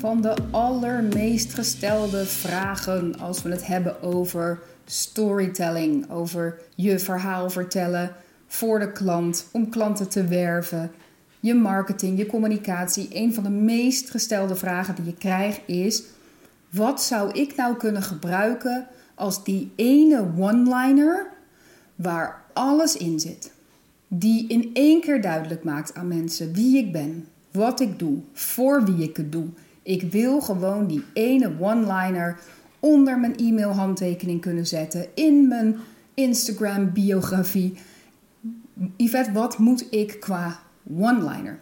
[0.00, 8.10] van de allermeest gestelde vragen als we het hebben over storytelling, over je verhaal vertellen
[8.46, 10.90] voor de klant, om klanten te werven.
[11.40, 13.08] Je marketing, je communicatie.
[13.12, 16.02] Een van de meest gestelde vragen die je krijgt is:
[16.70, 21.26] wat zou ik nou kunnen gebruiken als die ene one-liner
[21.94, 23.52] waar alles in zit?
[24.08, 28.84] Die in één keer duidelijk maakt aan mensen wie ik ben, wat ik doe, voor
[28.84, 29.46] wie ik het doe.
[29.82, 32.38] Ik wil gewoon die ene one-liner
[32.80, 35.76] onder mijn e-mail-handtekening kunnen zetten, in mijn
[36.14, 37.78] Instagram-biografie.
[38.96, 40.60] Yvette, wat moet ik qua
[40.96, 41.58] one-liner?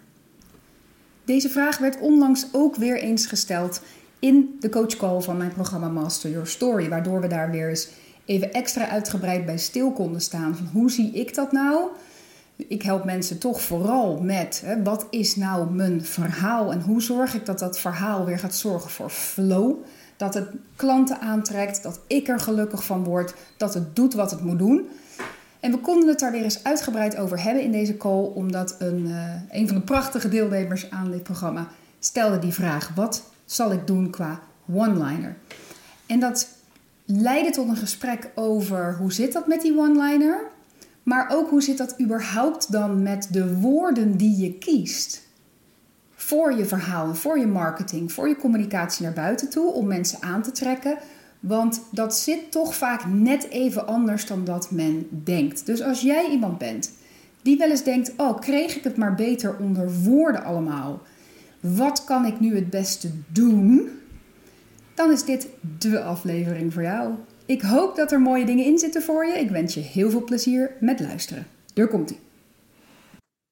[1.25, 3.83] Deze vraag werd onlangs ook weer eens gesteld
[4.19, 7.89] in de coachcall van mijn programma Master Your Story, waardoor we daar weer eens
[8.25, 11.89] even extra uitgebreid bij stil konden staan van hoe zie ik dat nou?
[12.69, 17.35] Ik help mensen toch vooral met hè, wat is nou mijn verhaal en hoe zorg
[17.35, 19.75] ik dat dat verhaal weer gaat zorgen voor flow.
[20.17, 24.45] Dat het klanten aantrekt, dat ik er gelukkig van word, dat het doet wat het
[24.45, 24.89] moet doen.
[25.61, 29.07] En we konden het daar weer eens uitgebreid over hebben in deze call, omdat een,
[29.07, 31.69] uh, een van de prachtige deelnemers aan dit programma
[31.99, 34.41] stelde die vraag: wat zal ik doen qua
[34.73, 35.37] one-liner?
[36.07, 36.49] En dat
[37.05, 40.50] leidde tot een gesprek over hoe zit dat met die one-liner,
[41.11, 45.29] maar ook hoe zit dat überhaupt dan met de woorden die je kiest
[46.15, 50.43] voor je verhaal, voor je marketing, voor je communicatie naar buiten toe om mensen aan
[50.43, 50.99] te trekken.
[51.41, 55.67] Want dat zit toch vaak net even anders dan dat men denkt.
[55.67, 56.93] Dus als jij iemand bent
[57.43, 61.03] die wel eens denkt: Oh, kreeg ik het maar beter onder woorden allemaal?
[61.61, 63.91] Wat kan ik nu het beste doen?
[64.95, 67.15] Dan is dit de aflevering voor jou.
[67.51, 69.33] Ik hoop dat er mooie dingen in zitten voor je.
[69.33, 71.47] Ik wens je heel veel plezier met luisteren.
[71.75, 72.21] Daar komt ie.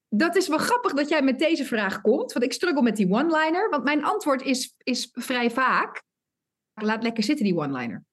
[0.09, 3.11] Dat is wel grappig dat jij met deze vraag komt, want ik struggle met die
[3.11, 3.71] one-liner.
[3.71, 6.03] Want mijn antwoord is, is vrij vaak:
[6.75, 8.05] laat lekker zitten, die one-liner.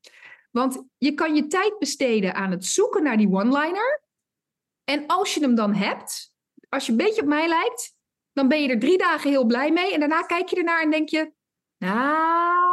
[0.52, 4.04] Want je kan je tijd besteden aan het zoeken naar die one-liner.
[4.84, 6.34] En als je hem dan hebt,
[6.70, 7.94] als je een beetje op mij lijkt,
[8.34, 9.94] dan ben je er drie dagen heel blij mee.
[9.94, 11.32] En daarna kijk je ernaar en denk je:
[11.78, 12.65] Nou,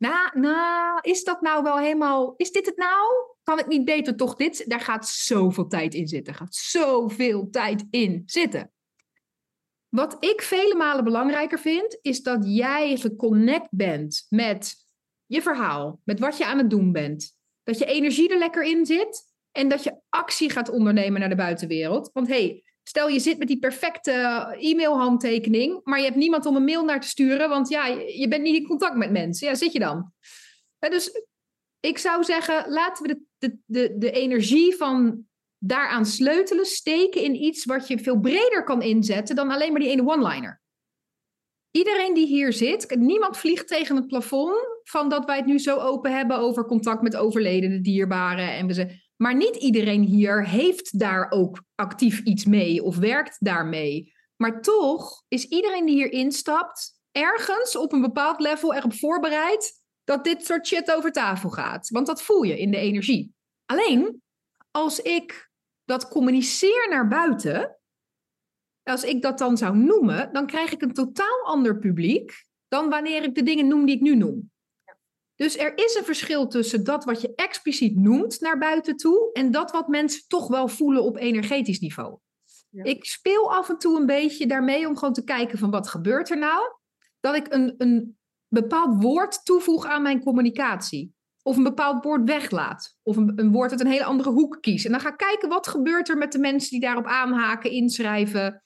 [0.00, 2.34] nou, nou, is dat nou wel helemaal.
[2.36, 3.06] Is dit het nou?
[3.42, 4.64] Kan ik niet beter toch dit?
[4.68, 6.34] Daar gaat zoveel tijd in zitten.
[6.34, 8.72] Gaat zoveel tijd in zitten.
[9.88, 14.74] Wat ik vele malen belangrijker vind, is dat jij geconnect bent met
[15.26, 17.36] je verhaal, met wat je aan het doen bent.
[17.62, 19.22] Dat je energie er lekker in zit
[19.52, 22.10] en dat je actie gaat ondernemen naar de buitenwereld.
[22.12, 24.12] Want hey, stel je zit met die perfecte
[24.58, 28.42] e-mailhandtekening, maar je hebt niemand om een mail naar te sturen, want ja, je bent
[28.42, 29.48] niet in contact met mensen.
[29.48, 30.12] Ja, zit je dan?
[30.78, 31.10] dus
[31.80, 35.24] ik zou zeggen, laten we de, de, de, energie van
[35.58, 39.90] daaraan sleutelen steken in iets wat je veel breder kan inzetten dan alleen maar die
[39.90, 40.60] ene one-liner.
[41.70, 45.76] Iedereen die hier zit, niemand vliegt tegen het plafond van dat wij het nu zo
[45.76, 48.52] open hebben over contact met overledene dierbaren.
[48.52, 53.36] En we ze, maar niet iedereen hier heeft daar ook actief iets mee of werkt
[53.38, 54.12] daarmee.
[54.36, 60.24] Maar toch is iedereen die hier instapt ergens op een bepaald level erop voorbereid dat
[60.24, 61.88] dit soort shit over tafel gaat.
[61.88, 63.34] Want dat voel je in de energie.
[63.66, 64.22] Alleen
[64.70, 65.50] als ik
[65.84, 67.76] dat communiceer naar buiten,
[68.82, 73.22] als ik dat dan zou noemen, dan krijg ik een totaal ander publiek dan wanneer
[73.22, 74.50] ik de dingen noem die ik nu noem.
[75.40, 79.50] Dus er is een verschil tussen dat wat je expliciet noemt naar buiten toe en
[79.50, 82.18] dat wat mensen toch wel voelen op energetisch niveau.
[82.68, 82.84] Ja.
[82.84, 86.30] Ik speel af en toe een beetje daarmee om gewoon te kijken van wat gebeurt
[86.30, 86.62] er nou.
[87.20, 88.18] Dat ik een, een
[88.48, 91.14] bepaald woord toevoeg aan mijn communicatie.
[91.42, 92.96] Of een bepaald woord weglaat.
[93.02, 94.84] Of een, een woord uit een hele andere hoek kies.
[94.84, 98.62] En dan ga ik kijken wat gebeurt er met de mensen die daarop aanhaken, inschrijven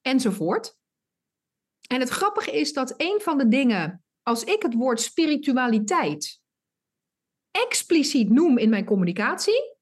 [0.00, 0.76] enzovoort.
[1.88, 6.40] En het grappige is dat een van de dingen, als ik het woord spiritualiteit
[7.50, 9.76] expliciet noem in mijn communicatie,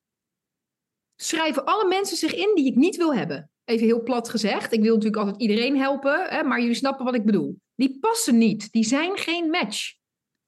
[1.16, 3.50] schrijven alle mensen zich in die ik niet wil hebben.
[3.64, 4.72] Even heel plat gezegd.
[4.72, 8.38] Ik wil natuurlijk altijd iedereen helpen, hè, maar jullie snappen wat ik bedoel die passen
[8.38, 8.72] niet.
[8.72, 9.94] Die zijn geen match.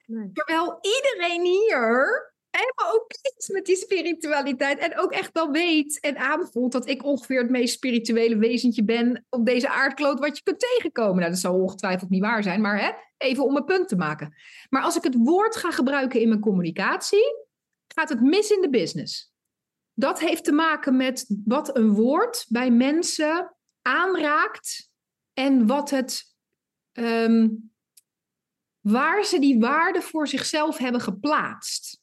[0.05, 0.31] Nee.
[0.33, 3.07] Terwijl iedereen hier helemaal ook
[3.37, 4.79] is met die spiritualiteit.
[4.79, 9.27] En ook echt wel weet en aanvoelt dat ik ongeveer het meest spirituele wezentje ben
[9.29, 11.17] op deze aardkloot wat je kunt tegenkomen.
[11.17, 14.35] Nou, dat zal ongetwijfeld niet waar zijn, maar hè, even om een punt te maken.
[14.71, 17.45] Maar als ik het woord ga gebruiken in mijn communicatie,
[17.95, 19.35] gaat het mis in de business.
[19.95, 24.91] Dat heeft te maken met wat een woord bij mensen aanraakt
[25.33, 26.35] en wat het
[26.97, 27.49] Ehm,
[28.81, 32.01] waar ze die waarde voor zichzelf hebben geplaatst.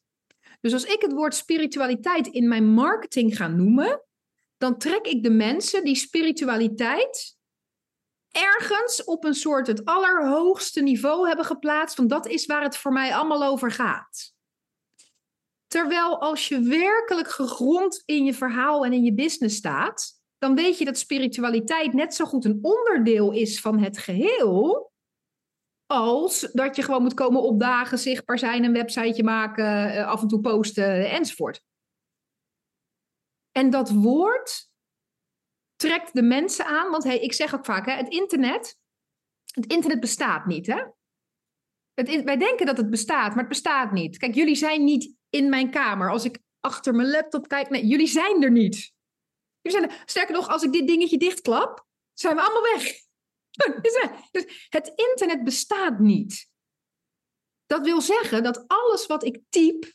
[0.63, 4.01] Dus als ik het woord spiritualiteit in mijn marketing ga noemen,
[4.57, 7.37] dan trek ik de mensen die spiritualiteit
[8.31, 11.95] ergens op een soort het allerhoogste niveau hebben geplaatst.
[11.95, 14.33] Van dat is waar het voor mij allemaal over gaat.
[15.67, 20.77] Terwijl als je werkelijk gegrond in je verhaal en in je business staat, dan weet
[20.77, 24.91] je dat spiritualiteit net zo goed een onderdeel is van het geheel.
[25.85, 30.27] Als dat je gewoon moet komen opdagen, zichtbaar zijn, een websiteje maken, eh, af en
[30.27, 31.63] toe posten enzovoort.
[33.51, 34.69] En dat woord
[35.75, 36.91] trekt de mensen aan.
[36.91, 38.77] Want hey, ik zeg ook vaak, hè, het internet,
[39.51, 40.67] het internet bestaat niet.
[40.67, 40.83] Hè?
[42.23, 44.17] Wij denken dat het bestaat, maar het bestaat niet.
[44.17, 46.11] Kijk, jullie zijn niet in mijn kamer.
[46.11, 48.93] Als ik achter mijn laptop kijk, nee, jullie zijn er niet.
[49.61, 50.03] Jullie zijn er.
[50.05, 53.02] Sterker nog, als ik dit dingetje dichtklap, zijn we allemaal weg.
[54.31, 56.49] Dus het internet bestaat niet.
[57.65, 59.93] Dat wil zeggen dat alles wat ik typ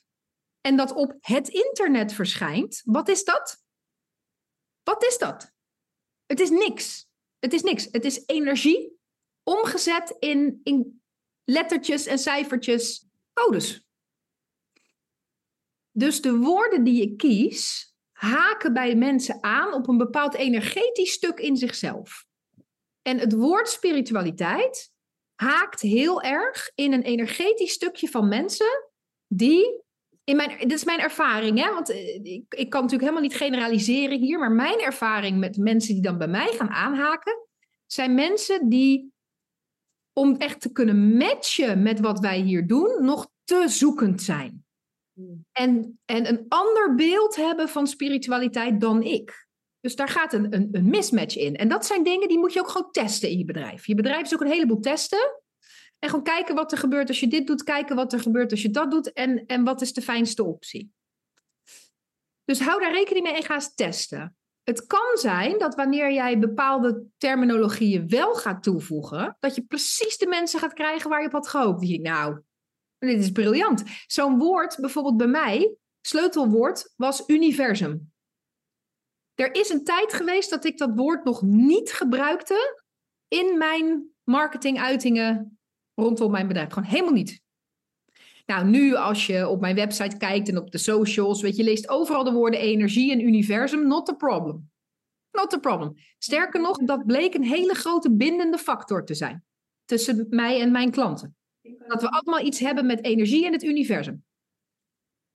[0.60, 3.62] en dat op het internet verschijnt, wat is dat?
[4.82, 5.52] Wat is dat?
[6.26, 7.08] Het is niks.
[7.38, 7.88] Het is niks.
[7.90, 8.98] Het is energie
[9.42, 11.02] omgezet in, in
[11.44, 13.86] lettertjes en cijfertjes, codes.
[15.90, 21.38] Dus de woorden die je kies haken bij mensen aan op een bepaald energetisch stuk
[21.38, 22.27] in zichzelf.
[23.08, 24.92] En het woord spiritualiteit
[25.34, 28.90] haakt heel erg in een energetisch stukje van mensen
[29.26, 29.82] die
[30.24, 31.72] in mijn, dit is mijn ervaring, hè?
[31.72, 35.94] want eh, ik, ik kan natuurlijk helemaal niet generaliseren hier, maar mijn ervaring met mensen
[35.94, 37.46] die dan bij mij gaan aanhaken,
[37.86, 39.12] zijn mensen die,
[40.12, 44.64] om echt te kunnen matchen met wat wij hier doen, nog te zoekend zijn.
[45.12, 45.46] Hmm.
[45.52, 49.47] En, en een ander beeld hebben van spiritualiteit dan ik.
[49.80, 51.56] Dus daar gaat een, een, een mismatch in.
[51.56, 53.86] En dat zijn dingen die moet je ook gewoon testen in je bedrijf.
[53.86, 55.42] Je bedrijf is ook een heleboel testen.
[55.98, 58.62] En gewoon kijken wat er gebeurt als je dit doet, kijken wat er gebeurt als
[58.62, 60.92] je dat doet en, en wat is de fijnste optie.
[62.44, 64.36] Dus hou daar rekening mee en ga eens testen.
[64.62, 70.26] Het kan zijn dat wanneer jij bepaalde terminologieën wel gaat toevoegen, dat je precies de
[70.26, 71.88] mensen gaat krijgen waar je op had gehoopt.
[71.88, 72.40] Nou,
[72.98, 73.82] dit is briljant.
[74.06, 78.12] Zo'n woord, bijvoorbeeld bij mij, sleutelwoord was universum.
[79.38, 82.82] Er is een tijd geweest dat ik dat woord nog niet gebruikte
[83.28, 85.58] in mijn marketinguitingen
[85.94, 86.72] rondom mijn bedrijf.
[86.72, 87.40] Gewoon helemaal niet.
[88.46, 91.88] Nou, nu als je op mijn website kijkt en op de socials, weet je, leest
[91.88, 94.70] overal de woorden energie en universum, not a problem.
[95.30, 95.94] Not a problem.
[96.18, 99.44] Sterker nog, dat bleek een hele grote bindende factor te zijn
[99.84, 101.36] tussen mij en mijn klanten.
[101.86, 104.24] Dat we allemaal iets hebben met energie en het universum.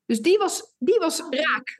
[0.05, 1.79] Dus die was, die was raak.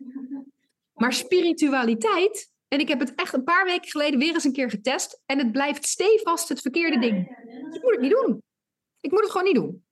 [1.04, 4.70] Maar spiritualiteit, en ik heb het echt een paar weken geleden weer eens een keer
[4.70, 7.28] getest, en het blijft stevast het verkeerde ding.
[7.72, 8.44] Je moet het niet doen.
[9.00, 9.86] Ik moet het gewoon niet doen.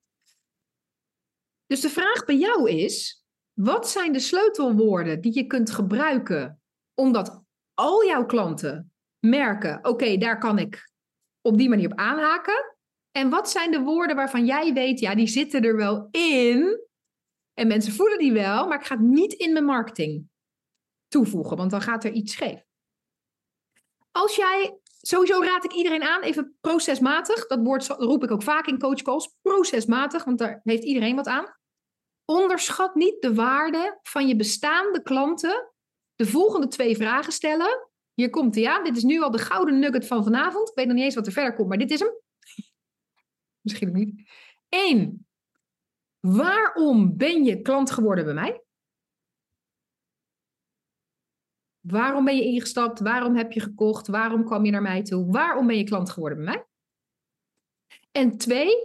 [1.66, 6.62] Dus de vraag bij jou is: wat zijn de sleutelwoorden die je kunt gebruiken
[6.94, 7.44] omdat
[7.74, 10.92] al jouw klanten merken: oké, daar kan ik
[11.42, 12.76] op die manier op aanhaken?
[13.12, 16.88] En wat zijn de woorden waarvan jij weet, ja, die zitten er wel in.
[17.54, 20.30] En mensen voelen die wel, maar ik ga het niet in mijn marketing
[21.12, 22.64] toevoegen, want dan gaat er iets scheef.
[24.12, 27.48] Als jij sowieso raad ik iedereen aan, even procesmatig.
[27.48, 29.36] Dat woord roep ik ook vaak in coachcalls.
[29.42, 31.56] Procesmatig, want daar heeft iedereen wat aan.
[32.26, 35.72] Onderschat niet de waarde van je bestaande klanten.
[36.16, 37.90] De volgende twee vragen stellen.
[38.14, 38.84] Hier komt hij aan.
[38.84, 40.70] Dit is nu al de gouden nugget van vanavond.
[40.70, 42.12] Ik weet nog niet eens wat er verder komt, maar dit is hem.
[43.62, 44.30] Misschien niet.
[44.70, 45.28] Eén.
[46.20, 48.62] Waarom ben je klant geworden bij mij?
[51.82, 53.00] Waarom ben je ingestapt?
[53.00, 54.08] Waarom heb je gekocht?
[54.08, 55.32] Waarom kwam je naar mij toe?
[55.32, 56.66] Waarom ben je klant geworden bij mij?
[58.12, 58.76] En twee,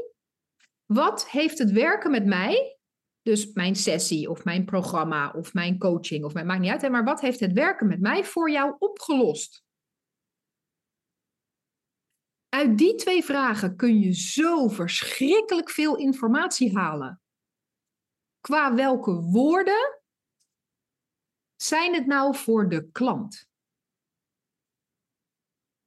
[0.85, 2.79] wat heeft het werken met mij,
[3.23, 7.05] dus mijn sessie of mijn programma of mijn coaching of mijn, maakt niet uit, maar
[7.05, 9.65] wat heeft het werken met mij voor jou opgelost?
[12.49, 17.21] Uit die twee vragen kun je zo verschrikkelijk veel informatie halen.
[18.41, 19.96] Qua welke woorden
[21.57, 23.49] zijn het nou voor de klant?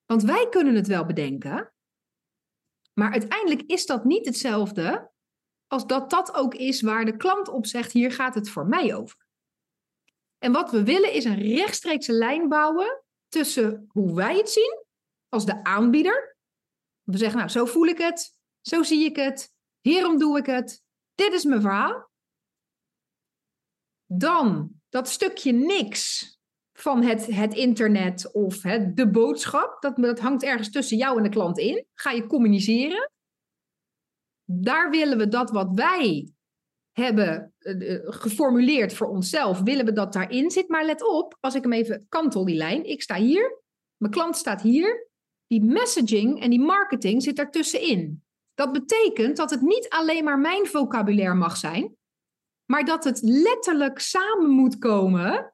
[0.05, 1.73] Want wij kunnen het wel bedenken,
[2.93, 5.11] maar uiteindelijk is dat niet hetzelfde
[5.67, 8.95] als dat dat ook is waar de klant op zegt: hier gaat het voor mij
[8.95, 9.27] over.
[10.37, 14.85] En wat we willen is een rechtstreekse lijn bouwen tussen hoe wij het zien
[15.29, 16.37] als de aanbieder.
[17.01, 20.83] We zeggen, nou, zo voel ik het, zo zie ik het, hierom doe ik het,
[21.15, 22.09] dit is mijn verhaal.
[24.05, 26.33] Dan dat stukje niks
[26.73, 31.23] van het, het internet of het, de boodschap, dat, dat hangt ergens tussen jou en
[31.23, 31.85] de klant in.
[31.93, 33.11] Ga je communiceren.
[34.43, 36.31] Daar willen we dat wat wij
[36.91, 40.69] hebben uh, geformuleerd voor onszelf, willen we dat daarin zit.
[40.69, 43.61] Maar let op, als ik hem even kantel die lijn, ik sta hier,
[43.97, 45.07] mijn klant staat hier.
[45.47, 48.23] die messaging en die marketing zit daartussenin.
[48.53, 51.95] Dat betekent dat het niet alleen maar mijn vocabulaire mag zijn,
[52.71, 55.53] maar dat het letterlijk samen moet komen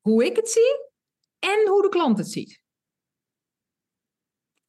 [0.00, 0.90] hoe ik het zie
[1.38, 2.62] en hoe de klant het ziet.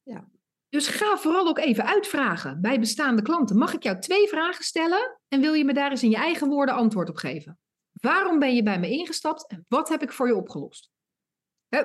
[0.02, 0.28] Ja.
[0.68, 3.58] Dus ga vooral ook even uitvragen bij bestaande klanten.
[3.58, 6.48] Mag ik jou twee vragen stellen en wil je me daar eens in je eigen
[6.48, 7.58] woorden antwoord op geven?
[7.92, 10.92] Waarom ben je bij me ingestapt en wat heb ik voor je opgelost?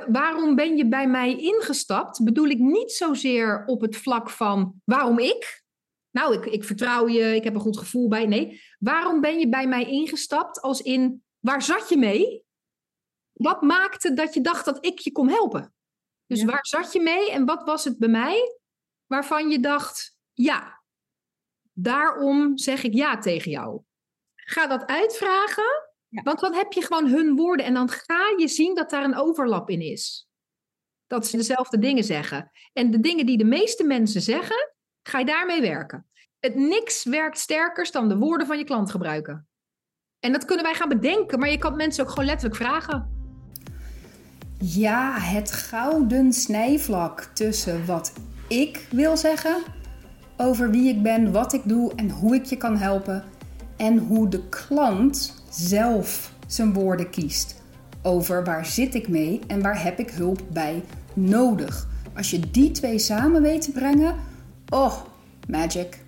[0.08, 2.24] waarom ben je bij mij ingestapt?
[2.24, 5.64] Bedoel ik niet zozeer op het vlak van waarom ik?
[6.12, 8.26] Nou, ik, ik vertrouw je, ik heb een goed gevoel bij.
[8.26, 10.62] Nee, waarom ben je bij mij ingestapt?
[10.62, 12.44] Als in waar zat je mee?
[13.34, 15.74] Wat maakte dat je dacht dat ik je kon helpen?
[16.26, 18.58] Dus waar zat je mee en wat was het bij mij
[19.06, 20.82] waarvan je dacht, ja,
[21.72, 23.82] daarom zeg ik ja tegen jou?
[24.36, 28.76] Ga dat uitvragen want dan heb je gewoon hun woorden en dan ga je zien
[28.76, 30.28] dat daar een overlap in is.
[31.08, 32.52] Dat ze dezelfde dingen zeggen.
[32.74, 34.74] En de dingen die de meeste mensen zeggen,
[35.10, 36.06] ga je daarmee werken.
[36.40, 39.48] Het niks werkt sterkers dan de woorden van je klant gebruiken.
[40.20, 43.18] En dat kunnen wij gaan bedenken, maar je kan mensen ook gewoon letterlijk vragen.
[44.58, 48.14] Ja, het gouden snijvlak tussen wat
[48.48, 49.58] ik wil zeggen
[50.38, 53.24] over wie ik ben, wat ik doe en hoe ik je kan helpen.
[53.78, 57.62] En hoe de klant zelf zijn woorden kiest
[58.02, 61.88] over waar zit ik mee en waar heb ik hulp bij nodig.
[62.16, 64.16] Als je die twee samen weet te brengen,
[64.70, 64.94] oh,
[65.48, 66.00] magic.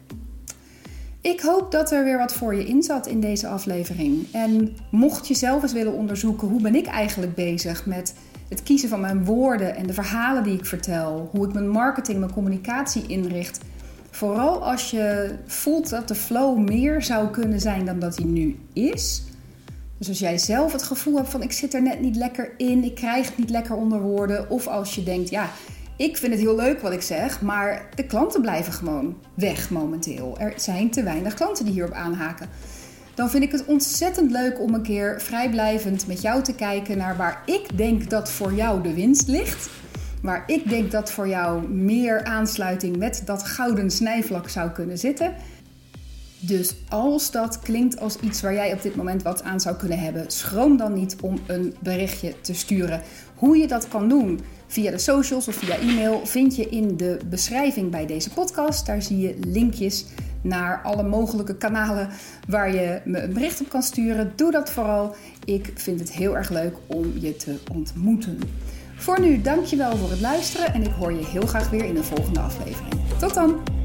[1.21, 4.27] Ik hoop dat er weer wat voor je in zat in deze aflevering.
[4.31, 8.15] En mocht je zelf eens willen onderzoeken hoe ben ik eigenlijk bezig met
[8.49, 12.19] het kiezen van mijn woorden en de verhalen die ik vertel, hoe ik mijn marketing,
[12.19, 13.59] mijn communicatie inricht,
[14.09, 18.59] vooral als je voelt dat de flow meer zou kunnen zijn dan dat hij nu
[18.73, 19.23] is,
[20.01, 22.83] dus als jij zelf het gevoel hebt van ik zit er net niet lekker in,
[22.83, 24.49] ik krijg het niet lekker onder woorden.
[24.49, 25.49] Of als je denkt, ja,
[25.97, 30.35] ik vind het heel leuk wat ik zeg, maar de klanten blijven gewoon weg momenteel.
[30.39, 32.49] Er zijn te weinig klanten die hierop aanhaken.
[33.13, 37.17] Dan vind ik het ontzettend leuk om een keer vrijblijvend met jou te kijken naar
[37.17, 39.69] waar ik denk dat voor jou de winst ligt.
[40.21, 45.33] Waar ik denk dat voor jou meer aansluiting met dat gouden snijvlak zou kunnen zitten.
[46.43, 49.99] Dus als dat klinkt als iets waar jij op dit moment wat aan zou kunnen
[49.99, 53.01] hebben, schroom dan niet om een berichtje te sturen.
[53.35, 57.19] Hoe je dat kan doen via de socials of via e-mail vind je in de
[57.25, 58.85] beschrijving bij deze podcast.
[58.85, 60.05] Daar zie je linkjes
[60.41, 62.09] naar alle mogelijke kanalen
[62.47, 64.33] waar je me een bericht op kan sturen.
[64.35, 65.15] Doe dat vooral.
[65.45, 68.39] Ik vind het heel erg leuk om je te ontmoeten.
[68.95, 72.03] Voor nu, dankjewel voor het luisteren en ik hoor je heel graag weer in de
[72.03, 72.93] volgende aflevering.
[73.19, 73.80] Tot dan!